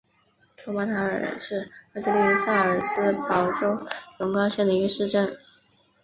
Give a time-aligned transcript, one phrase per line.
[0.57, 3.79] 托马塔尔是奥地利萨尔茨堡州
[4.17, 5.37] 隆高县的一个市镇。